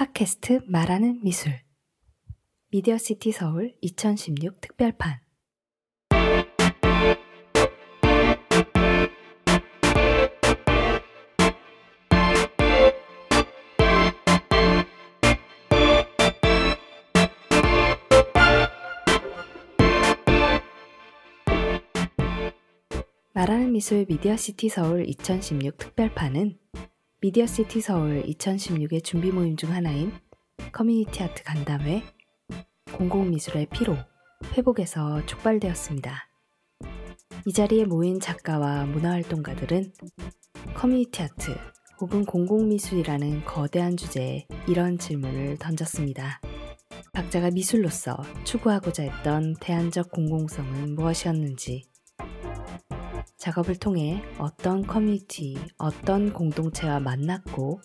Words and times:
팟캐스트 0.00 0.62
말하는 0.66 1.20
미술. 1.22 1.60
미디어 2.70 2.96
시티 2.96 3.32
서울 3.32 3.74
2016 3.82 4.58
특별판. 4.62 5.20
말하는 23.34 23.72
미술 23.72 24.06
미디어 24.08 24.34
시티 24.34 24.70
서울 24.70 25.06
2016 25.06 25.76
특별판은 25.76 26.59
미디어시티 27.22 27.82
서울 27.82 28.22
2016의 28.22 29.04
준비 29.04 29.30
모임 29.30 29.54
중 29.54 29.72
하나인 29.72 30.10
커뮤니티 30.72 31.22
아트 31.22 31.42
간담회 31.42 32.02
공공미술의 32.94 33.66
피로 33.70 33.94
회복에서 34.54 35.26
촉발되었습니다. 35.26 36.30
이 37.44 37.52
자리에 37.52 37.84
모인 37.84 38.20
작가와 38.20 38.86
문화활동가들은 38.86 39.92
커뮤니티 40.72 41.22
아트 41.22 41.54
혹은 42.00 42.24
공공미술이라는 42.24 43.44
거대한 43.44 43.98
주제에 43.98 44.46
이런 44.66 44.96
질문을 44.96 45.58
던졌습니다. 45.58 46.40
각자가 47.12 47.50
미술로서 47.50 48.16
추구하고자 48.44 49.02
했던 49.02 49.54
대안적 49.60 50.10
공공성은 50.10 50.94
무엇이었는지, 50.94 51.89
작업을 53.40 53.76
통해 53.76 54.22
어떤 54.36 54.86
커뮤니티, 54.86 55.56
어떤 55.78 56.30
공동체와 56.30 57.00
만났고 57.00 57.80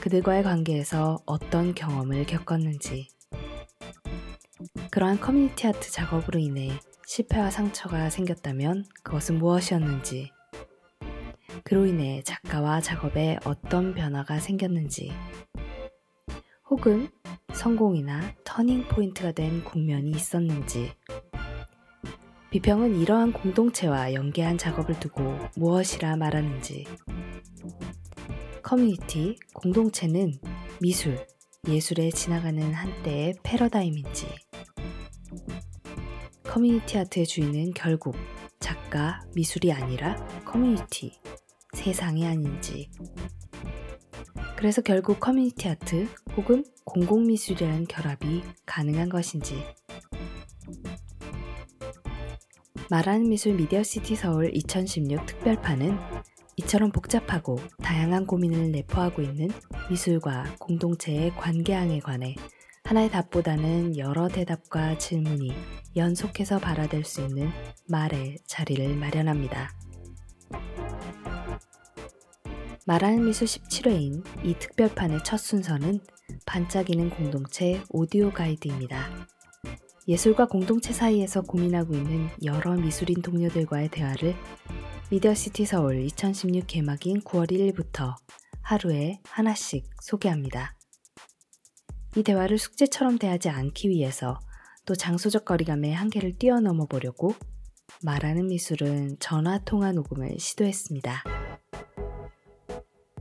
그들과의 0.00 0.44
관계에서 0.44 1.18
어떤 1.26 1.74
경험을 1.74 2.24
겪었는지. 2.26 3.08
그러한 4.92 5.18
커뮤니티 5.18 5.66
아트 5.66 5.90
작업으로 5.90 6.38
인해 6.38 6.78
실패와 7.08 7.50
상처가 7.50 8.08
생겼다면 8.08 8.84
그것은 9.02 9.38
무엇이었는지 9.38 10.30
그로 11.64 11.86
인해 11.86 12.22
작가와 12.22 12.80
작업에 12.80 13.40
어떤 13.44 13.94
변화가 13.94 14.38
생겼는지 14.38 15.12
혹은 16.70 17.08
성공이나 17.52 18.32
터닝 18.44 18.86
포인트가 18.86 19.32
된 19.32 19.64
국면이 19.64 20.12
있었는지 20.12 20.92
비평은 22.54 23.00
이러한 23.00 23.32
공동체와 23.32 24.14
연계한 24.14 24.58
작업을 24.58 25.00
두고 25.00 25.36
무엇이라 25.56 26.14
말하는지, 26.14 26.84
커뮤니티, 28.62 29.36
공동체는 29.52 30.34
미술, 30.80 31.26
예술에 31.66 32.10
지나가는 32.10 32.72
한때의 32.72 33.34
패러다임인지, 33.42 34.28
커뮤니티 36.44 36.96
아트의 36.96 37.26
주인은 37.26 37.72
결국 37.74 38.14
작가, 38.60 39.20
미술이 39.34 39.72
아니라 39.72 40.14
커뮤니티, 40.44 41.10
세상이 41.72 42.24
아닌지, 42.24 42.88
그래서 44.56 44.80
결국 44.80 45.18
커뮤니티 45.18 45.68
아트 45.68 46.06
혹은 46.36 46.64
공공미술이라는 46.84 47.88
결합이 47.88 48.44
가능한 48.64 49.08
것인지, 49.08 49.56
말하는 52.90 53.28
미술 53.28 53.54
미디어시티 53.54 54.14
서울 54.14 54.50
2016 54.54 55.24
특별판은 55.26 55.98
이처럼 56.56 56.92
복잡하고 56.92 57.58
다양한 57.82 58.26
고민을 58.26 58.70
내포하고 58.72 59.22
있는 59.22 59.48
미술과 59.90 60.56
공동체의 60.60 61.34
관계항에 61.36 62.00
관해 62.00 62.36
하나의 62.84 63.10
답보다는 63.10 63.96
여러 63.96 64.28
대답과 64.28 64.98
질문이 64.98 65.54
연속해서 65.96 66.58
발화될 66.58 67.04
수 67.04 67.22
있는 67.22 67.50
말의 67.88 68.36
자리를 68.46 68.94
마련합니다. 68.96 69.70
말하는 72.86 73.24
미술 73.24 73.46
17회인 73.46 74.22
이 74.44 74.54
특별판의 74.58 75.20
첫 75.24 75.38
순서는 75.38 76.00
반짝이는 76.44 77.10
공동체 77.10 77.82
오디오 77.88 78.30
가이드입니다. 78.30 79.33
예술과 80.06 80.46
공동체 80.46 80.92
사이에서 80.92 81.40
고민하고 81.40 81.94
있는 81.94 82.28
여러 82.44 82.74
미술인 82.74 83.22
동료들과의 83.22 83.88
대화를 83.88 84.34
미디어시티 85.10 85.64
서울 85.64 86.02
2016 86.02 86.66
개막인 86.66 87.20
9월 87.22 87.50
1일부터 87.50 88.14
하루에 88.60 89.20
하나씩 89.24 89.88
소개합니다. 90.02 90.76
이 92.16 92.22
대화를 92.22 92.58
숙제처럼 92.58 93.18
대하지 93.18 93.48
않기 93.48 93.88
위해서 93.88 94.38
또 94.84 94.94
장소적 94.94 95.46
거리감의 95.46 95.94
한계를 95.94 96.34
뛰어넘어 96.38 96.84
보려고 96.86 97.34
말하는 98.02 98.48
미술은 98.48 99.16
전화 99.20 99.58
통화 99.60 99.92
녹음을 99.92 100.38
시도했습니다. 100.38 101.24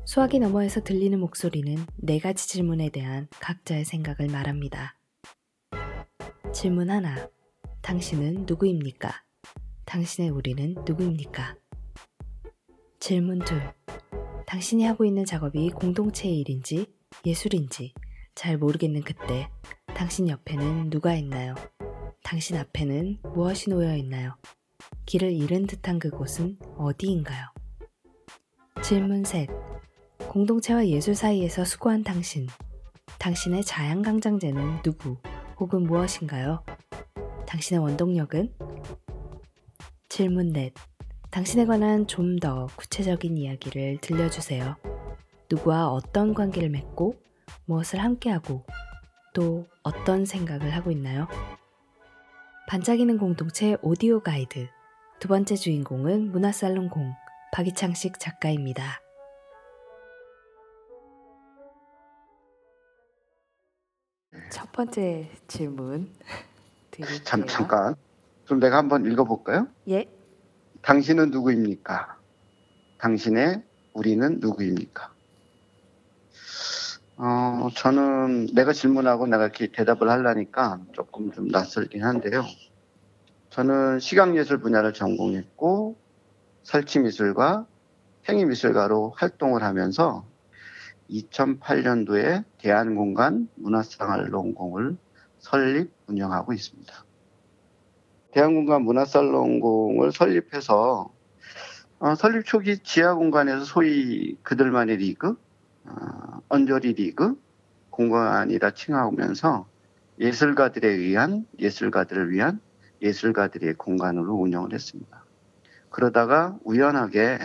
수화기 0.05 0.39
너머에서 0.39 0.81
들리는 0.83 1.17
목소리는 1.17 1.77
네 1.95 2.19
가지 2.19 2.45
질문에 2.49 2.89
대한 2.89 3.29
각자의 3.39 3.85
생각을 3.85 4.29
말합니다. 4.29 4.97
질문 6.53 6.91
하나. 6.91 7.27
당신은 7.81 8.45
누구입니까? 8.45 9.11
당신의 9.85 10.29
우리는 10.29 10.75
누구입니까? 10.85 11.55
질문 12.99 13.39
둘. 13.39 13.59
당신이 14.45 14.85
하고 14.85 15.03
있는 15.03 15.25
작업이 15.25 15.71
공동체의 15.71 16.39
일인지 16.39 16.85
예술인지 17.25 17.95
잘 18.35 18.59
모르겠는 18.59 19.01
그때 19.01 19.49
당신 19.95 20.29
옆에는 20.29 20.91
누가 20.91 21.15
있나요? 21.15 21.55
당신 22.21 22.55
앞에는 22.57 23.17
무엇이 23.33 23.71
놓여 23.71 23.95
있나요? 23.97 24.37
길을 25.07 25.31
잃은 25.33 25.65
듯한 25.65 25.97
그곳은 25.97 26.59
어디인가요? 26.77 27.47
질문 28.83 29.23
셋. 29.23 29.49
공동체와 30.29 30.87
예술 30.87 31.15
사이에서 31.15 31.65
수고한 31.65 32.03
당신. 32.03 32.47
당신의 33.17 33.63
자양강장제는 33.63 34.83
누구? 34.83 35.17
혹은 35.63 35.83
무엇인가요? 35.83 36.61
당신의 37.47 37.81
원동력은? 37.81 38.53
질문 40.09 40.49
넷. 40.49 40.73
당신에 41.31 41.65
관한 41.65 42.05
좀 42.05 42.37
더 42.37 42.67
구체적인 42.75 43.37
이야기를 43.37 43.99
들려주세요. 44.01 44.75
누구와 45.49 45.87
어떤 45.87 46.33
관계를 46.33 46.69
맺고 46.69 47.15
무엇을 47.63 47.99
함께하고 48.03 48.65
또 49.33 49.65
어떤 49.83 50.25
생각을 50.25 50.71
하고 50.71 50.91
있나요? 50.91 51.29
반짝이는 52.67 53.17
공동체 53.17 53.77
오디오 53.81 54.19
가이드. 54.19 54.67
두 55.21 55.29
번째 55.29 55.55
주인공은 55.55 56.33
문화살롱 56.33 56.89
공 56.89 57.13
박이창식 57.53 58.19
작가입니다. 58.19 58.99
첫 64.53 64.71
번째 64.71 65.31
질문 65.47 66.13
드릴게요. 66.91 67.23
잠, 67.23 67.47
잠깐. 67.47 67.95
좀 68.45 68.59
내가 68.59 68.77
한번 68.77 69.03
읽어볼까요? 69.11 69.67
예. 69.89 70.05
당신은 70.83 71.31
누구입니까? 71.31 72.17
당신의 72.99 73.63
우리는 73.93 74.37
누구입니까? 74.39 75.11
어, 77.17 77.69
저는 77.75 78.53
내가 78.53 78.73
질문하고 78.73 79.25
내가 79.25 79.45
이렇게 79.45 79.71
대답을 79.71 80.07
하려니까 80.07 80.81
조금 80.91 81.31
좀 81.31 81.47
낯설긴 81.47 82.03
한데요. 82.03 82.45
저는 83.49 83.97
시각예술 83.97 84.59
분야를 84.59 84.93
전공했고, 84.93 85.95
설치미술과 86.61 87.65
행위미술가로 88.29 89.15
활동을 89.17 89.63
하면서 89.63 90.27
2008년도에 91.13 92.43
대한공간 92.57 93.47
문화살롱공을 93.55 94.97
설립 95.39 95.91
운영하고 96.07 96.53
있습니다. 96.53 96.93
대한공간 98.31 98.81
문화살롱공을 98.83 100.11
설립해서 100.11 101.11
어, 101.99 102.15
설립 102.15 102.45
초기 102.45 102.79
지하 102.79 103.13
공간에서 103.13 103.63
소위 103.63 104.37
그들만의 104.43 104.97
리그, 104.97 105.37
어, 105.85 106.41
언저리 106.49 106.93
리그 106.93 107.39
공간이라 107.91 108.71
칭하면서 108.71 109.67
예술가들에 110.19 110.87
의한 110.87 111.45
예술가들을 111.59 112.31
위한 112.31 112.59
예술가들의 113.01 113.75
공간으로 113.75 114.33
운영을 114.33 114.73
했습니다. 114.73 115.23
그러다가 115.89 116.57
우연하게 116.63 117.39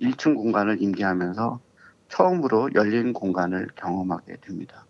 1층 0.00 0.34
공간을 0.34 0.80
임대하면서 0.80 1.60
처음으로 2.10 2.70
열린 2.74 3.12
공간을 3.12 3.68
경험하게 3.76 4.36
됩니다. 4.42 4.84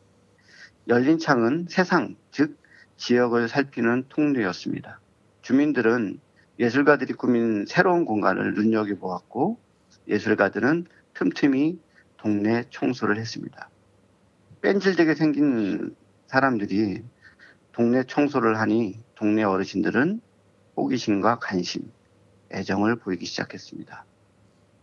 열린 0.88 1.19
창은 1.19 1.67
세상, 1.69 2.17
즉 2.32 2.58
지역을 2.96 3.49
살피는 3.49 4.06
통로였습니다. 4.08 5.00
주민들은 5.43 6.19
예술가들이 6.58 7.12
꾸민 7.14 7.64
새로운 7.67 8.05
공간을 8.05 8.55
눈여겨보았고 8.55 9.58
예술가들은 10.08 10.87
틈틈이 11.14 11.78
동네 12.17 12.64
청소를 12.70 13.19
했습니다. 13.19 13.70
뺀질되게 14.62 15.14
생긴 15.14 15.94
사람들이 16.26 17.02
동네 17.73 18.02
청소를 18.05 18.58
하니 18.58 18.99
동네 19.14 19.43
어르신들은 19.43 20.20
호기심과 20.76 21.38
관심, 21.38 21.90
애정을 22.52 22.96
보이기 22.96 23.25
시작했습니다. 23.26 24.05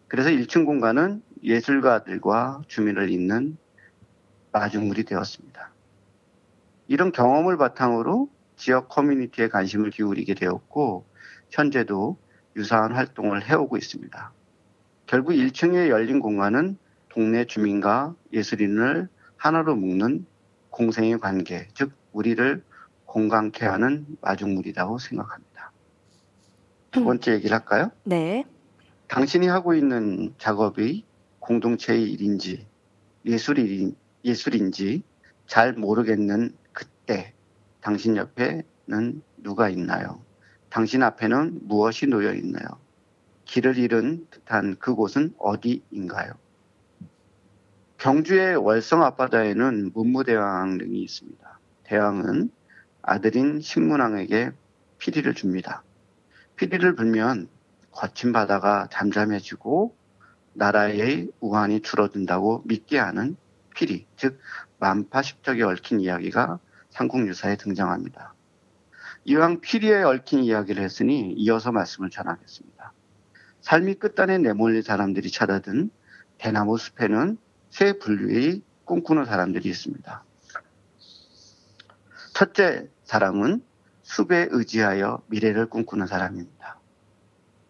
그래서 0.07 0.30
1층 0.30 0.66
공간은 0.66 1.22
예술가들과 1.44 2.63
주민을 2.68 3.10
잇는 3.10 3.57
마중물이 4.51 5.04
되었습니다. 5.04 5.72
이런 6.88 7.12
경험을 7.12 7.57
바탕으로 7.57 8.30
지역 8.56 8.89
커뮤니티에 8.89 9.50
관심을 9.50 9.92
기울이게 9.92 10.34
되었고 10.34 11.06
현재도 11.50 12.18
유사한 12.56 12.94
활동을 12.94 13.48
해오고 13.48 13.78
있습니다. 13.78 14.31
결국 15.06 15.31
1층에 15.31 15.89
열린 15.89 16.19
공간은 16.19 16.78
동네 17.10 17.45
주민과 17.45 18.16
예술인을 18.33 19.07
하나로 19.38 19.75
묶는 19.75 20.25
공생의 20.69 21.19
관계, 21.19 21.68
즉 21.74 21.92
우리를 22.13 22.63
공감케 23.06 23.66
하는 23.66 24.06
마중물이라고 24.22 24.98
생각합니다. 24.98 25.72
두 26.92 27.04
번째 27.04 27.33
얘기를 27.33 27.56
할까요? 27.56 27.92
네. 28.04 28.44
당신이 29.07 29.48
하고 29.48 29.74
있는 29.74 30.33
작업이 30.38 31.06
공동체의 31.48 32.12
일인지 32.12 32.68
예술인, 33.26 33.96
예술인지 34.26 35.02
잘 35.46 35.72
모르겠는 35.72 36.54
그때 36.74 37.34
당신 37.80 38.18
옆에는 38.18 39.22
누가 39.38 39.70
있나요? 39.70 40.22
당신 40.70 41.04
앞에는 41.04 41.60
무엇이 41.64 42.06
놓여 42.08 42.34
있나요? 42.34 42.68
길을 43.46 43.78
잃은 43.78 44.28
듯한 44.30 44.76
그곳은 44.78 45.34
어디인가요? 45.38 46.34
경주의 47.98 48.58
월성 48.58 49.04
앞바다에는 49.04 49.92
문무대왕 49.94 50.78
등이 50.80 51.02
있습니다. 51.02 51.60
대왕은 51.86 52.52
아들인 53.02 53.62
식문왕에게 53.62 54.52
피리를 54.98 55.34
줍니다. 55.34 55.84
피리를 56.58 56.94
불면 56.96 57.48
거친 57.92 58.34
바다가 58.34 58.90
잠잠해지고 58.92 59.96
나라의 60.57 61.30
우환이 61.39 61.81
줄어든다고 61.81 62.63
믿게 62.65 62.98
하는 62.98 63.38
피리, 63.75 64.07
즉 64.18 64.39
만파 64.80 65.21
십적에 65.21 65.63
얽힌 65.63 66.00
이야기가 66.00 66.59
삼국유사에 66.89 67.57
등장합니다. 67.57 68.33
이왕 69.25 69.62
피리에 69.62 70.01
얽힌 70.01 70.44
이야기를 70.44 70.83
했으니 70.83 71.33
이어서 71.33 71.71
말씀을 71.71 72.09
전하겠습니다. 72.09 72.94
삶이 73.62 73.95
끝단에 73.95 74.39
내몰린 74.39 74.81
사람들이 74.81 75.30
찾아든 75.30 75.92
대나무 76.38 76.77
숲에는 76.77 77.38
세 77.69 78.00
분류의 78.00 78.62
꿈꾸는 78.86 79.25
사람들이 79.25 79.69
있습니다. 79.69 80.24
첫째 82.33 82.89
사람은 83.04 83.62
숲에 84.04 84.48
의지하여 84.51 85.21
미래를 85.27 85.69
꿈꾸는 85.69 86.07
사람입니다. 86.07 86.80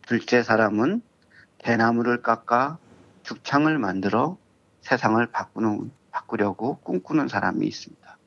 둘째 0.06 0.44
사람은 0.44 1.02
대나무를 1.60 2.22
깎아 2.22 2.78
죽창을 3.24 3.78
만들어 3.78 4.38
세상을 4.82 5.26
바꾸는, 5.32 5.92
바꾸려고 6.12 6.78
꿈꾸는 6.80 7.28
사람이 7.28 7.66
있습니다. 7.68 8.18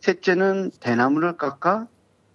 셋째는 0.00 0.72
대나무를 0.80 1.36
깎아 1.36 1.86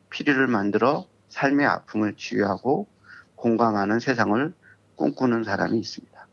피리를 0.09 0.47
만들어 0.47 1.05
삶의 1.29 1.65
아픔을 1.65 2.15
치유하고 2.15 2.87
공감하는 3.35 3.99
세상을 3.99 4.53
꿈꾸는 4.95 5.43
사람이 5.43 5.77
있습니다. 5.79 6.27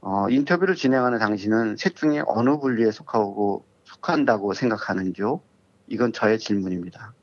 어, 0.00 0.28
인터뷰를 0.28 0.74
진행하는 0.74 1.18
당신은 1.18 1.76
셋 1.76 1.94
중에 1.94 2.22
어느 2.26 2.58
분류에 2.58 2.90
속하고 2.90 3.64
속한다고 3.84 4.52
생각하는지요? 4.52 5.40
이건 5.86 6.12
저의 6.12 6.38
질문입니다. 6.38 7.14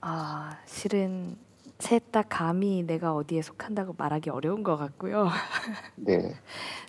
아, 0.00 0.58
실은 0.66 1.36
셋 1.78 2.10
다 2.10 2.22
감히 2.22 2.82
내가 2.82 3.14
어디에 3.14 3.42
속한다고 3.42 3.94
말하기 3.96 4.30
어려운 4.30 4.62
것 4.62 4.76
같고요. 4.76 5.28
네. 5.96 6.34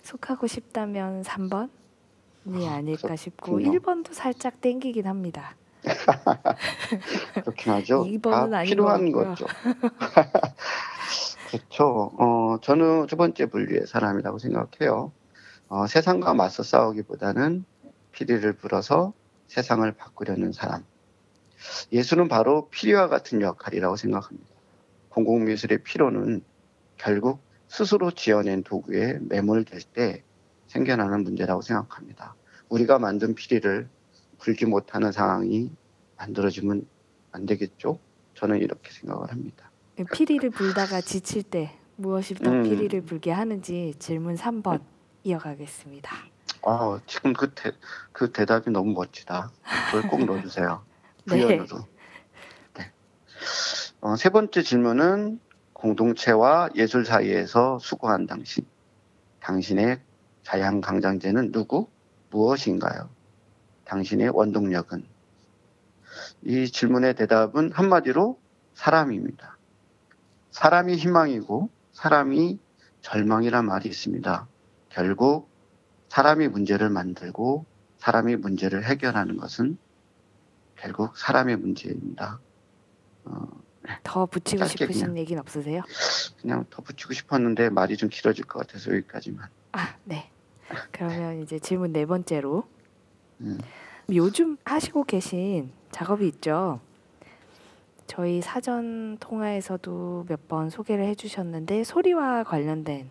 속하고 0.02 0.46
싶다면 0.46 1.22
3번이 1.22 1.68
아, 2.66 2.74
아닐까 2.74 3.16
싶고 3.16 3.52
그렇군요. 3.52 3.78
1번도 3.78 4.12
살짝 4.12 4.60
땡기긴 4.60 5.06
합니다. 5.06 5.56
그렇긴 7.34 7.72
하죠. 7.74 8.04
이번은 8.06 8.50
다 8.50 8.58
아닌 8.58 8.70
필요한 8.70 9.12
것 9.12 9.24
거죠. 9.24 9.46
그렇죠. 11.50 12.12
어, 12.18 12.58
저는 12.60 13.06
두 13.06 13.16
번째 13.16 13.46
분류의 13.46 13.86
사람이라고 13.86 14.38
생각해요. 14.38 15.12
어, 15.68 15.86
세상과 15.86 16.34
맞서 16.34 16.62
싸우기보다는 16.62 17.64
피리를 18.12 18.52
불어서 18.54 19.12
세상을 19.46 19.90
바꾸려는 19.92 20.52
사람. 20.52 20.84
예술은 21.92 22.28
바로 22.28 22.68
피리와 22.70 23.08
같은 23.08 23.42
역할이라고 23.42 23.96
생각합니다. 23.96 24.49
공공미술의 25.10 25.82
피로는 25.82 26.42
결국 26.96 27.42
스스로 27.68 28.10
지어낸 28.10 28.62
도구에 28.62 29.18
매몰될 29.22 29.82
때 29.92 30.24
생겨나는 30.66 31.22
문제라고 31.22 31.62
생각합니다. 31.62 32.34
우리가 32.68 32.98
만든 32.98 33.34
피리를 33.34 33.88
불지 34.38 34.66
못하는 34.66 35.12
상황이 35.12 35.70
만들어지면 36.16 36.86
안 37.32 37.46
되겠죠? 37.46 37.98
저는 38.34 38.58
이렇게 38.58 38.90
생각을 38.90 39.30
합니다. 39.30 39.70
피리를 40.12 40.48
불다가 40.50 41.00
지칠 41.00 41.42
때 41.42 41.76
무엇이 41.96 42.34
더 42.34 42.50
음. 42.50 42.62
피리를 42.62 43.00
불게 43.02 43.30
하는지 43.30 43.94
질문 43.98 44.34
3번 44.36 44.82
이어가겠습니다. 45.24 46.16
아, 46.62 47.00
지금 47.06 47.32
그, 47.32 47.52
대, 47.54 47.72
그 48.12 48.32
대답이 48.32 48.70
너무 48.70 48.92
멋지다. 48.92 49.50
그걸 49.86 50.08
꼭 50.10 50.24
넣어주세요. 50.24 50.84
네. 51.26 51.46
부연으로. 51.46 51.86
네. 52.74 52.92
어, 54.02 54.16
세 54.16 54.30
번째 54.30 54.62
질문은 54.62 55.40
공동체와 55.74 56.70
예술 56.74 57.04
사이에서 57.04 57.78
수고한 57.80 58.26
당신. 58.26 58.64
당신의 59.40 60.00
자양 60.42 60.80
강장제는 60.80 61.52
누구? 61.52 61.86
무엇인가요? 62.30 63.10
당신의 63.84 64.30
원동력은? 64.30 65.04
이 66.44 66.70
질문의 66.70 67.14
대답은 67.14 67.72
한마디로 67.72 68.38
사람입니다. 68.72 69.58
사람이 70.50 70.96
희망이고 70.96 71.68
사람이 71.92 72.58
절망이란 73.02 73.66
말이 73.66 73.88
있습니다. 73.88 74.48
결국 74.88 75.50
사람이 76.08 76.48
문제를 76.48 76.88
만들고 76.88 77.66
사람이 77.98 78.36
문제를 78.36 78.84
해결하는 78.84 79.36
것은 79.36 79.76
결국 80.76 81.18
사람의 81.18 81.56
문제입니다. 81.56 82.40
어, 83.24 83.59
더 84.02 84.26
붙이고 84.26 84.64
싶으신 84.66 85.00
그냥. 85.02 85.18
얘기는 85.18 85.40
없으세요? 85.40 85.82
그냥 86.40 86.64
더 86.70 86.82
붙이고 86.82 87.12
싶었는데 87.12 87.70
말이 87.70 87.96
좀 87.96 88.08
길어질 88.08 88.44
것 88.46 88.60
같아서 88.60 88.90
여기까지만. 88.92 89.48
아, 89.72 89.94
네. 90.04 90.30
그러면 90.92 91.42
이제 91.42 91.58
질문 91.58 91.92
네 91.92 92.06
번째로 92.06 92.64
음, 93.40 93.58
요즘 94.12 94.56
하시고 94.64 95.04
계신 95.04 95.72
작업이 95.90 96.26
있죠. 96.28 96.80
저희 98.06 98.40
사전 98.40 99.16
통화에서도 99.18 100.26
몇 100.28 100.40
번 100.48 100.68
소개를 100.70 101.04
해주셨는데 101.06 101.84
소리와 101.84 102.42
관련된 102.44 103.08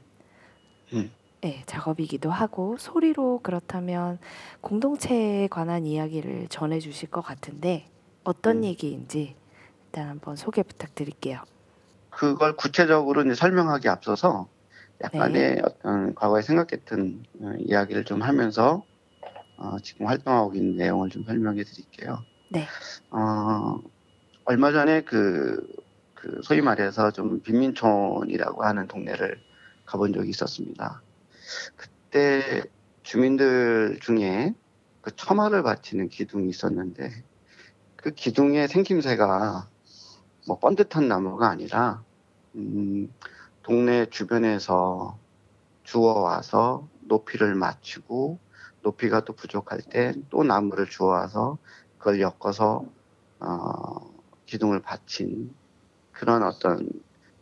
음. 0.93 1.12
네, 1.41 1.63
작업이기도 1.65 2.29
하고 2.31 2.75
소리로 2.77 3.39
그렇다면 3.43 4.19
공동체에 4.59 5.48
관한 5.48 5.86
이야기를 5.86 6.48
전해주실 6.50 7.09
것 7.12 7.21
같은데 7.21 7.88
어떤 8.25 8.57
음. 8.57 8.63
얘기인지 8.65 9.36
일단 9.89 10.08
한번 10.08 10.36
소개 10.36 10.62
부탁드릴게요. 10.62 11.41
그걸 12.12 12.55
구체적으로 12.55 13.24
이제 13.24 13.34
설명하기 13.34 13.89
앞서서 13.89 14.48
약간의 15.03 15.62
어떤 15.63 16.13
과거에 16.13 16.43
생각했던 16.43 17.24
어, 17.41 17.53
이야기를 17.58 18.05
좀 18.05 18.22
하면서 18.22 18.84
어, 19.58 19.77
지금 19.81 20.08
활동하고 20.08 20.53
있는 20.53 20.75
내용을 20.75 21.10
좀 21.10 21.24
설명해 21.24 21.63
드릴게요. 21.63 22.19
네. 22.51 22.67
어, 23.10 23.79
얼마 24.46 24.72
전에 24.72 25.01
그, 25.01 25.65
그 26.13 26.41
소위 26.43 26.62
말해서 26.62 27.12
좀 27.12 27.41
빈민촌이라고 27.41 28.63
하는 28.63 28.88
동네를 28.88 29.41
가본 29.86 30.13
적이 30.13 30.29
있었습니다. 30.29 31.01
그때 31.75 32.62
주민들 33.01 33.98
중에 34.01 34.53
그 35.01 35.15
처마를 35.15 35.63
바치는 35.63 36.10
기둥이 36.10 36.48
있었는데 36.50 37.24
그 37.96 38.12
기둥의 38.12 38.67
생김새가 38.67 39.67
뭐 40.50 40.58
번듯한 40.58 41.08
나무가 41.08 41.48
아니라 41.48 42.01
음, 42.56 43.13
동네 43.62 44.08
주변에서 44.08 45.15
주워와서 45.84 46.88
높이를 47.01 47.53
맞추고 47.53 48.39
높이가 48.82 49.24
또 49.24 49.34
부족할 49.34 49.82
때 49.91 50.13
또 50.32 50.44
나무를 50.44 50.88
주워와서 50.89 51.60
그걸 52.00 52.20
엮어서 52.20 52.84
어, 53.39 54.13
기둥을 54.48 54.82
받친 54.82 55.53
그런 56.13 56.41
어떤 56.41 56.89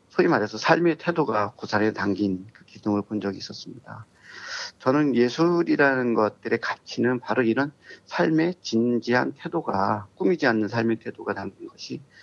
소위 0.10 0.28
말해서 0.28 0.58
삶의 0.58 0.98
태도가 0.98 1.54
고사리에 1.56 1.94
담긴 1.94 2.46
그 2.52 2.66
기둥을 2.66 3.04
본 3.04 3.22
적이 3.22 3.38
있었습니다. 3.38 4.06
저는 4.80 5.16
예술이라는 5.16 6.14
것들의 6.14 6.60
가치는 6.60 7.22
바로 7.22 7.44
이런 7.44 7.72
삶의 8.06 8.56
진지한 8.62 9.32
태도가 9.38 10.08
꾸미지 10.16 10.46
않는 10.46 10.68
삶의 10.68 11.00
태도가 11.00 11.34
담긴 11.36 11.70
것이 11.70 12.02
어, 12.02 12.17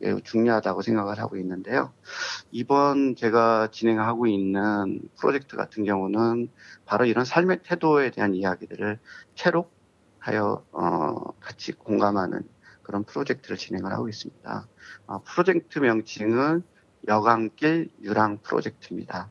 매우 0.00 0.20
중요하다고 0.20 0.82
생각을 0.82 1.18
하고 1.18 1.36
있는데요. 1.36 1.92
이번 2.50 3.14
제가 3.16 3.68
진행하고 3.70 4.26
있는 4.26 5.02
프로젝트 5.18 5.56
같은 5.56 5.84
경우는 5.84 6.48
바로 6.86 7.04
이런 7.04 7.24
삶의 7.24 7.60
태도에 7.62 8.10
대한 8.10 8.34
이야기들을 8.34 8.98
채록하여 9.34 10.64
어, 10.72 11.32
같이 11.40 11.72
공감하는 11.72 12.42
그런 12.82 13.04
프로젝트를 13.04 13.56
진행을 13.56 13.92
하고 13.92 14.08
있습니다. 14.08 14.66
어, 15.06 15.22
프로젝트 15.22 15.78
명칭은 15.78 16.62
여강길 17.08 17.90
유랑 18.02 18.38
프로젝트입니다. 18.42 19.30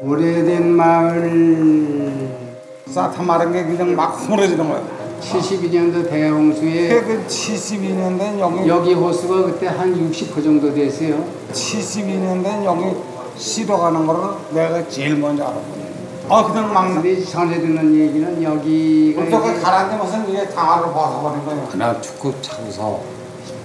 오래된 0.00 0.76
마을 0.76 2.48
사타 2.86 3.22
마른 3.22 3.52
게 3.52 3.64
그냥 3.64 3.96
막 3.96 4.10
흐물어지는 4.10 4.68
거야. 4.68 4.97
72년도 5.20 6.08
대홍수에 6.08 7.00
그 7.02 7.24
72년 7.26 8.18
된 8.18 8.38
여기 8.38 8.68
여기 8.68 8.94
호수가 8.94 9.42
그때 9.46 9.66
한 9.66 9.94
60호 9.94 10.42
정도 10.42 10.72
됐어요. 10.72 11.24
72년 11.52 12.42
된 12.42 12.64
여기 12.64 12.96
시도 13.36 13.78
가는 13.78 14.06
거를 14.06 14.22
내가 14.50 14.88
제일 14.88 15.16
먼저 15.16 15.44
알았거든. 15.44 15.88
아 16.30 16.44
그냥 16.44 16.72
막 16.72 16.88
근데 16.92 17.24
전해 17.24 17.58
듣는 17.60 17.94
얘기는 17.94 18.42
여기가 18.42 19.22
어떻게 19.22 19.52
이제 19.52 19.60
가라앉으면서 19.60 20.28
이게 20.28 20.48
당화를 20.48 20.92
벗어버린 20.92 21.44
거예요. 21.44 21.68
그날 21.70 22.00
축구 22.02 22.32
차고서 22.42 23.00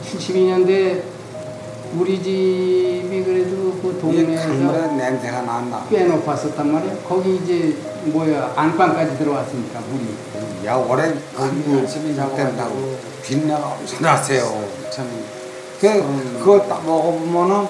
72년대 0.05 1.01
우리 1.95 2.21
집이 2.21 3.23
그래도 3.23 3.73
그 3.81 3.97
동네에서 4.01 4.47
냄새가 4.93 5.41
난다. 5.43 5.83
꽤 5.89 6.05
높았었단 6.05 6.71
말이에요. 6.71 6.97
거기 7.07 7.35
이제 7.35 7.75
뭐야 8.05 8.53
안방까지 8.55 9.17
들어왔으니까 9.17 9.79
물이. 9.79 10.65
야 10.65 10.75
거기 10.75 11.73
열심히 11.73 12.15
된다고 12.15 12.97
빈내가 13.23 13.77
엄청 13.79 14.01
났어요. 14.01 14.63
참그 14.89 16.39
그거 16.39 16.59
딱 16.67 16.85
먹어보면은 16.85 17.67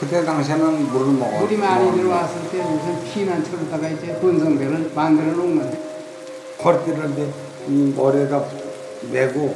그때 0.00 0.24
당시에는 0.24 0.84
물을 0.92 1.12
먹어. 1.14 1.38
물이 1.40 1.56
많이 1.56 1.92
들어왔을 1.92 2.48
때 2.50 2.58
무슨 2.58 3.04
피난처로다가 3.04 3.88
이제 3.88 4.14
본성대를 4.20 4.92
만들어 4.94 5.32
놓는데 5.32 5.78
허리띠를 6.64 7.10
이제 7.12 7.28
이 7.68 7.92
머리에다 7.96 8.44
메고 9.10 9.54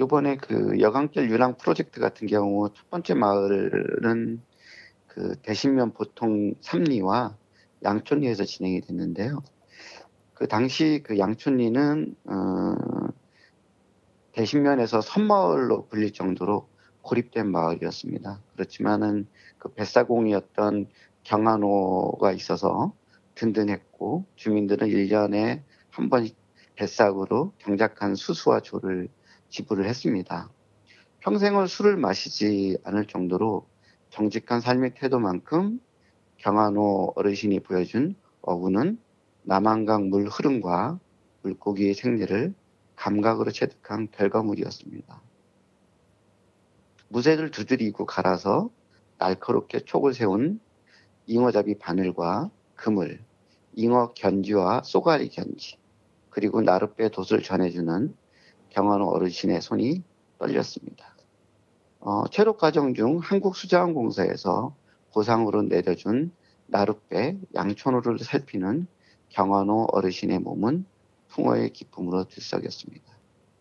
요번에 0.00 0.38
그 0.38 0.80
여강길 0.80 1.30
유랑 1.30 1.58
프로젝트 1.58 2.00
같은 2.00 2.26
경우 2.26 2.70
첫 2.74 2.88
번째 2.88 3.12
마을은 3.12 4.40
그 5.06 5.36
대신면 5.42 5.92
보통 5.92 6.54
삼리와 6.62 7.36
양촌리에서 7.84 8.44
진행이 8.44 8.80
됐는데요. 8.80 9.42
그 10.32 10.48
당시 10.48 11.02
그 11.04 11.18
양촌리는 11.18 12.16
어, 12.24 12.74
대신면에서 14.32 15.02
섬마을로 15.02 15.88
불릴 15.88 16.14
정도로 16.14 16.66
고립된 17.02 17.50
마을이었습니다. 17.50 18.40
그렇지만은 18.54 19.26
그 19.58 19.68
뱃사공이었던 19.68 20.86
경안호가 21.24 22.32
있어서 22.32 22.94
든든했고 23.34 24.24
주민들은 24.36 24.88
1년에 24.88 25.62
한 25.90 26.08
번씩 26.08 26.34
뱃삭으로 26.76 27.52
경작한 27.58 28.14
수수와 28.14 28.60
조를 28.60 29.10
지불을 29.50 29.86
했습니다. 29.86 30.48
평생을 31.20 31.68
술을 31.68 31.96
마시지 31.96 32.78
않을 32.84 33.06
정도로 33.06 33.66
정직한 34.08 34.60
삶의 34.60 34.94
태도만큼 34.94 35.80
경안호 36.38 37.12
어르신이 37.16 37.60
보여준 37.60 38.14
어구는 38.40 38.98
남한강 39.42 40.08
물 40.08 40.26
흐름과 40.26 40.98
물고기의 41.42 41.94
생리를 41.94 42.54
감각으로 42.96 43.50
체득한 43.50 44.08
결과물이었습니다. 44.10 45.22
무쇠를 47.08 47.50
두드리고 47.50 48.06
갈아서 48.06 48.70
날카롭게 49.18 49.80
촉을 49.80 50.14
세운 50.14 50.60
잉어잡이 51.26 51.78
바늘과 51.78 52.50
그물, 52.74 53.20
잉어 53.74 54.12
견지와 54.14 54.82
쏘가리 54.82 55.28
견지, 55.28 55.76
그리고 56.30 56.62
나룻배 56.62 57.10
돛을 57.10 57.42
전해주는 57.42 58.14
경환호 58.70 59.06
어르신의 59.06 59.60
손이 59.60 60.02
떨렸습니다. 60.38 61.14
어, 62.00 62.24
체력 62.30 62.58
과정 62.58 62.94
중 62.94 63.18
한국수자원공사에서 63.18 64.74
보상으로 65.12 65.62
내려준 65.62 66.32
나룻배 66.66 67.38
양촌호를 67.54 68.18
살피는 68.20 68.86
경환호 69.28 69.88
어르신의 69.92 70.38
몸은 70.38 70.86
풍어의 71.28 71.70
기쁨으로 71.70 72.24
들썩였습니다. 72.24 73.12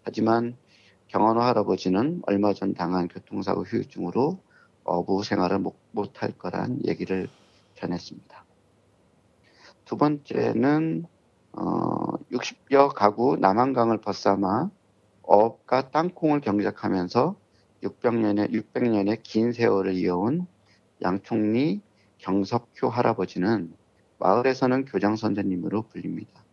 하지만 0.04 0.56
경환호 1.08 1.42
할아버지는 1.42 2.22
얼마 2.25 2.54
전 2.54 2.74
당한 2.74 3.08
교통사고 3.08 3.63
후유증으로 3.63 4.39
어부 4.84 5.24
생활을 5.24 5.63
못할 5.92 6.32
거란 6.38 6.80
얘기를 6.86 7.28
전했습니다. 7.75 8.46
두 9.86 9.98
번째는 9.98 11.06
어, 11.54 12.18
60여 12.32 12.94
가구 12.94 13.38
남한강을 13.38 14.01
벗삼아 14.01 14.70
어업과 15.32 15.92
땅콩을 15.92 16.42
경작하면서 16.42 17.36
600년의, 17.84 18.52
600년의 18.52 19.20
긴 19.22 19.54
세월을 19.54 19.94
이어온 19.94 20.48
양총리 21.04 21.82
경섭효 22.18 22.90
할아버지는 22.90 23.72
마을에서는 24.18 24.86
교장 24.86 25.16
선생님으로 25.16 25.84
불립니다. 25.84 26.44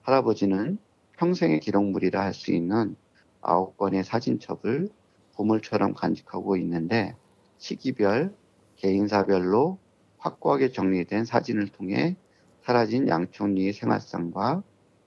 할아버지는 0.00 0.78
평생의 1.18 1.60
기록물이라 1.60 2.22
할 2.22 2.32
수 2.32 2.52
있는 2.52 2.96
아홉 3.42 3.76
건의 3.76 4.02
사진첩을 4.02 4.88
보물처럼 5.34 5.92
간직하고 5.92 6.56
있는데 6.56 7.14
시기별, 7.58 8.34
개인사별로 8.76 9.78
확고하게 10.16 10.72
정리된 10.72 11.26
사진을 11.26 11.68
통해 11.68 12.16
사라진 12.62 13.08
양총리의 13.08 13.74
생활상과 13.74 14.62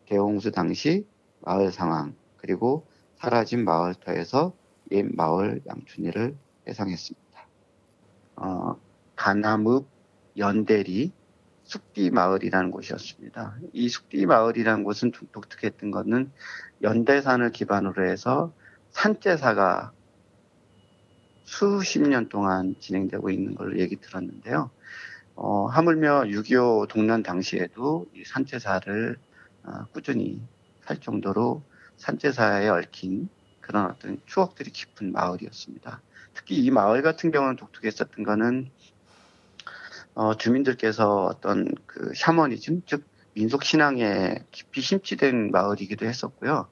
대홍수 0.06 0.52
당시 0.52 1.08
마을 1.42 1.72
상황 1.72 2.14
그리고 2.38 2.86
사라진 3.18 3.66
마을터에서 3.66 4.54
옛 4.92 5.06
마을 5.16 5.62
양춘이를 5.68 6.36
해상했습니다. 6.68 7.48
어, 8.38 8.76
가남읍 9.16 9.88
연대리 10.38 11.12
숙디 11.64 12.12
마을이라는 12.12 12.72
곳이었습니다. 12.72 13.58
이 13.74 13.90
숙디 13.90 14.26
마을이라는 14.26 14.84
곳은 14.84 15.12
좀 15.12 15.28
독특했던 15.32 15.92
것은 15.92 16.32
연대산을 16.84 17.52
기반으로 17.52 18.08
해서 18.08 18.54
산제사가 18.92 19.92
수십 21.44 22.02
년 22.02 22.30
동안 22.30 22.76
진행되고 22.80 23.30
있는 23.30 23.56
걸로 23.56 23.80
얘기 23.80 23.96
들었는데요. 23.96 24.70
어, 25.36 25.66
하물며 25.68 26.24
6.25 26.24 26.88
동란 26.88 27.24
당시에도 27.24 28.06
이 28.16 28.24
산제사를 28.26 29.18
어, 29.64 29.86
꾸준히 29.92 30.42
할 30.86 30.98
정도로 31.00 31.64
산제사에 31.98 32.68
얽힌 32.70 33.30
그런 33.62 33.90
어떤 33.90 34.20
추억들이 34.26 34.72
깊은 34.72 35.12
마을이었습니다. 35.12 36.02
특히 36.34 36.56
이 36.58 36.70
마을 36.72 37.02
같은 37.02 37.32
경우는 37.32 37.56
독특했었던 37.56 38.24
거는 38.24 38.70
어, 40.14 40.36
주민들께서 40.38 41.26
어떤 41.26 41.74
그 41.86 42.14
샤머니즘, 42.16 42.84
즉 42.86 43.04
민속 43.34 43.64
신앙에 43.64 44.46
깊이 44.52 44.82
심취된 44.82 45.52
마을이기도 45.52 46.06
했었고요. 46.06 46.70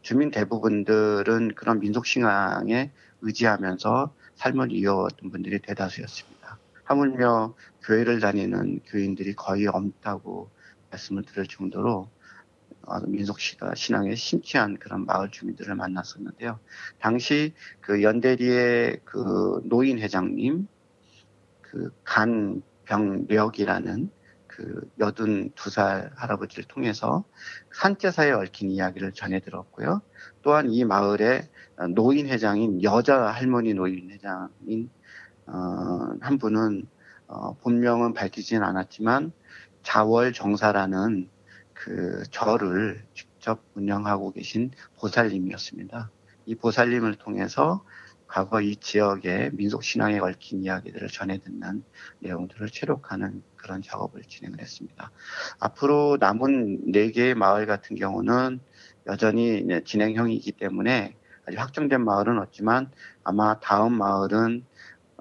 주민 0.00 0.30
대부분들은 0.30 1.54
그런 1.54 1.80
민속 1.80 2.06
신앙에 2.06 2.90
의지하면서 3.20 4.14
삶을 4.36 4.72
이어왔던 4.72 5.30
분들이 5.30 5.58
대다수였습니다. 5.58 6.58
하물며 6.84 7.54
교회를 7.82 8.20
다니는 8.20 8.80
교인들이 8.86 9.34
거의 9.34 9.66
없다고 9.66 10.50
말씀을 10.90 11.24
드릴 11.24 11.46
정도로 11.48 12.08
어, 12.86 13.00
민속 13.00 13.38
신앙에 13.74 14.14
심취한 14.14 14.78
그런 14.78 15.04
마을 15.06 15.30
주민들을 15.30 15.74
만났었는데요. 15.74 16.58
당시 17.00 17.54
그 17.80 18.02
연대리의 18.02 19.00
그 19.04 19.60
노인 19.64 19.98
회장님, 19.98 20.68
그 21.62 21.90
간병력이라는 22.04 24.10
그 24.46 24.88
여든 24.98 25.50
두 25.54 25.68
살 25.68 26.10
할아버지를 26.14 26.64
통해서 26.64 27.24
산제사에 27.74 28.30
얽힌 28.30 28.70
이야기를 28.70 29.12
전해 29.12 29.40
들었고요. 29.40 30.00
또한 30.42 30.70
이 30.70 30.84
마을의 30.84 31.48
노인 31.94 32.28
회장인 32.28 32.82
여자 32.82 33.26
할머니 33.26 33.74
노인 33.74 34.10
회장인 34.10 34.88
어, 35.46 35.52
한 36.20 36.38
분은 36.38 36.86
어, 37.26 37.54
본명은 37.58 38.14
밝히진 38.14 38.62
않았지만 38.62 39.32
자월 39.82 40.32
정사라는 40.32 41.28
그 41.86 42.24
절을 42.32 43.00
직접 43.14 43.62
운영하고 43.74 44.32
계신 44.32 44.72
보살님이었습니다. 44.98 46.10
이 46.46 46.56
보살님을 46.56 47.14
통해서 47.14 47.84
과거 48.26 48.60
이 48.60 48.74
지역의 48.74 49.52
민속 49.52 49.84
신앙에 49.84 50.18
얽힌 50.18 50.64
이야기들을 50.64 51.06
전해 51.06 51.38
듣는 51.38 51.84
내용들을 52.18 52.70
체록하는 52.70 53.40
그런 53.54 53.82
작업을 53.82 54.22
진행을 54.22 54.60
했습니다. 54.60 55.12
앞으로 55.60 56.16
남은 56.18 56.90
네 56.90 57.12
개의 57.12 57.36
마을 57.36 57.66
같은 57.66 57.94
경우는 57.94 58.58
여전히 59.06 59.64
진행형이기 59.84 60.52
때문에 60.52 61.14
아직 61.46 61.60
확정된 61.60 62.04
마을은 62.04 62.38
없지만 62.38 62.90
아마 63.22 63.60
다음 63.60 63.96
마을은 63.96 64.64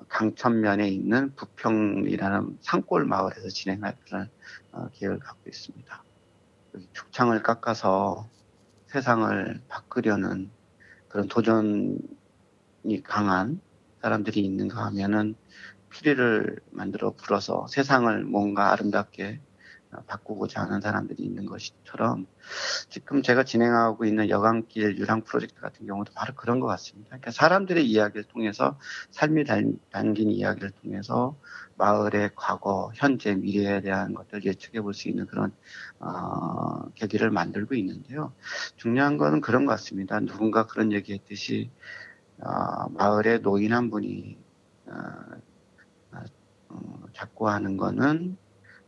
강천면에 0.10 0.88
있는 0.88 1.36
부평이라는 1.36 2.57
산골 2.62 3.05
마을에서 3.05 3.50
진행할 3.50 3.95
그런 4.03 4.31
어, 4.72 4.89
계획을 4.93 5.19
갖고 5.19 5.48
있습니다. 5.48 6.04
죽창을 6.94 7.44
깎아서 7.44 8.29
세상을 8.88 9.62
바꾸려는 9.67 10.51
그런 11.08 11.27
도전이 11.27 12.00
강한 13.03 13.62
사람들이 14.01 14.41
있는가 14.41 14.86
하면은 14.86 15.36
피리를 15.89 16.60
만들어 16.72 17.13
불어서 17.13 17.67
세상을 17.67 18.24
뭔가 18.25 18.72
아름답게 18.72 19.39
어, 19.39 19.54
바꾸고자 20.07 20.61
하는 20.61 20.81
사람들이 20.81 21.23
있는 21.23 21.45
것처럼 21.45 22.27
지금 22.89 23.21
제가 23.21 23.43
진행하고 23.43 24.05
있는 24.05 24.29
여강길 24.29 24.97
유랑 24.97 25.21
프로젝트 25.21 25.59
같은 25.61 25.85
경우도 25.85 26.13
바로 26.13 26.33
그런 26.35 26.59
것 26.59 26.67
같습니다. 26.67 27.09
그러니까 27.09 27.31
사람들의 27.31 27.85
이야기를 27.85 28.25
통해서 28.25 28.77
삶이 29.11 29.45
담긴 29.91 30.31
이야기를 30.31 30.71
통해서 30.81 31.35
마을의 31.77 32.31
과거, 32.35 32.91
현재, 32.95 33.35
미래에 33.35 33.81
대한 33.81 34.13
것들 34.13 34.45
예측해 34.45 34.81
볼 34.81 34.93
수 34.93 35.09
있는 35.09 35.25
그런 35.25 35.51
어, 35.99 36.89
계기를 36.95 37.29
만들고 37.31 37.75
있는데요. 37.75 38.33
중요한 38.77 39.17
거는 39.17 39.41
그런 39.41 39.65
것 39.65 39.73
같습니다. 39.73 40.19
누군가 40.21 40.65
그런 40.65 40.91
얘기했듯이 40.93 41.69
어, 42.39 42.89
마을에 42.89 43.39
노인 43.39 43.73
한 43.73 43.89
분이 43.89 44.37
어, 44.87 44.93
어, 46.69 47.03
자꾸 47.13 47.49
하는 47.49 47.77
거는 47.77 48.37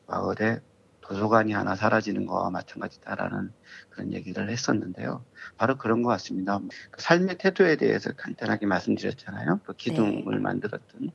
마을에 0.07 0.61
도서관이 1.07 1.53
하나 1.53 1.75
사라지는 1.75 2.25
거와 2.25 2.49
마찬가지다라는 2.49 3.53
그런 3.89 4.13
얘기를 4.13 4.49
했었는데요. 4.49 5.23
바로 5.55 5.77
그런 5.77 6.03
것 6.03 6.09
같습니다. 6.09 6.59
그 6.91 7.01
삶의 7.01 7.37
태도에 7.37 7.77
대해서 7.77 8.11
간단하게 8.11 8.65
말씀드렸잖아요. 8.65 9.61
그 9.65 9.73
기둥을 9.73 10.35
네. 10.35 10.41
만들었던 10.41 11.11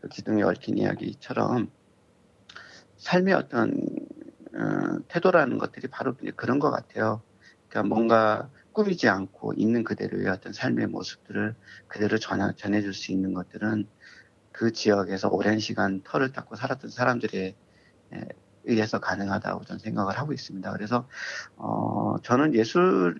그 0.00 0.08
기둥에 0.08 0.42
얽힌 0.42 0.78
이야기처럼 0.78 1.70
삶의 2.98 3.34
어떤 3.34 3.72
어, 4.54 4.98
태도라는 5.08 5.58
것들이 5.58 5.88
바로 5.88 6.14
그런 6.36 6.60
것 6.60 6.70
같아요. 6.70 7.20
그러니까 7.68 7.94
뭔가 7.94 8.48
꾸미지 8.72 9.08
않고 9.08 9.54
있는 9.56 9.82
그대로의 9.82 10.28
어떤 10.28 10.52
삶의 10.52 10.86
모습들을 10.86 11.54
그대로 11.88 12.18
전해, 12.18 12.52
전해줄 12.56 12.94
수 12.94 13.10
있는 13.10 13.34
것들은 13.34 13.88
그 14.52 14.72
지역에서 14.72 15.28
오랜 15.28 15.58
시간 15.58 16.02
털을 16.02 16.32
닦고 16.32 16.56
살았던 16.56 16.90
사람들의 16.90 17.54
의해서 18.66 19.00
가능하다고 19.00 19.64
저는 19.64 19.78
생각을 19.78 20.18
하고 20.18 20.32
있습니다. 20.32 20.70
그래서 20.72 21.08
어, 21.56 22.16
저는 22.22 22.54
예술 22.54 23.18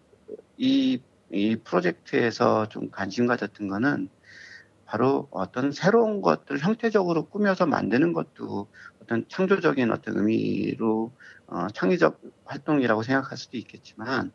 이, 0.57 1.01
이 1.31 1.57
프로젝트에서 1.57 2.69
좀 2.69 2.91
관심 2.91 3.27
가졌던 3.27 3.69
거는 3.69 4.09
바로 4.85 5.29
어떤 5.31 5.73
새로운 5.73 6.23
것들 6.23 6.59
형태적으로 6.59 7.27
꾸며서 7.27 7.67
만드는 7.67 8.13
것도 8.13 8.69
어떤 9.03 9.25
창조적인 9.29 9.91
어떤 9.91 10.19
의미로 10.19 11.13
어, 11.47 11.67
창의적 11.69 12.21
활동이라고 12.45 13.03
생각할 13.03 13.37
수도 13.37 13.57
있겠지만 13.57 14.33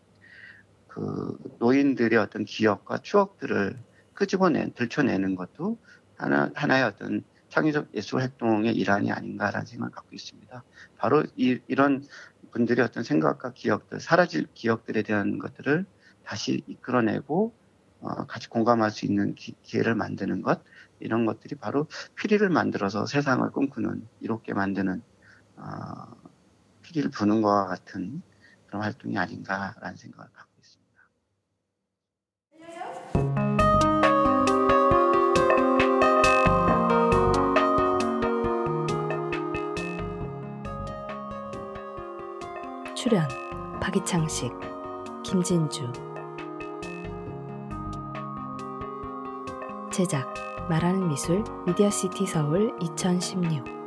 그 0.87 1.37
노인들의 1.59 2.19
어떤 2.19 2.43
기억과 2.43 2.97
추억들을 2.99 3.77
끄집어내 4.13 4.73
들춰내는 4.75 5.35
것도 5.35 5.77
하나 6.17 6.51
하나의 6.53 6.83
어떤 6.83 7.23
창의적 7.51 7.89
예술 7.93 8.21
활동의 8.21 8.73
일환이 8.75 9.11
아닌가라는 9.11 9.65
생각을 9.65 9.91
갖고 9.91 10.09
있습니다. 10.15 10.63
바로 10.97 11.23
이, 11.35 11.59
이런 11.67 12.03
분들의 12.51 12.83
어떤 12.83 13.03
생각과 13.03 13.51
기억들, 13.53 13.99
사라질 13.99 14.47
기억들에 14.53 15.03
대한 15.03 15.37
것들을 15.37 15.85
다시 16.23 16.63
이끌어내고 16.65 17.53
어, 17.99 18.25
같이 18.25 18.47
공감할 18.49 18.89
수 18.89 19.05
있는 19.05 19.35
기, 19.35 19.53
회를 19.75 19.95
만드는 19.95 20.41
것 20.41 20.63
이런 20.99 21.25
것들이 21.25 21.55
바로 21.55 21.87
피리를 22.15 22.47
만들어서 22.49 23.05
세상을 23.05 23.47
꿈꾸는 23.51 24.07
이롭게 24.21 24.53
만드는 24.53 25.01
어, 25.57 25.63
피리를 26.83 27.11
부는 27.11 27.41
것과 27.41 27.67
같은 27.67 28.21
그런 28.67 28.81
활동이 28.81 29.17
아닌가라는 29.17 29.97
생각을 29.97 30.29
갖고 30.31 30.50
박이창식, 43.91 44.53
김진주. 45.21 45.91
제작 49.91 50.33
말하는 50.69 51.09
미술 51.09 51.43
미디어시티 51.65 52.25
서울 52.25 52.73
2016 52.79 53.80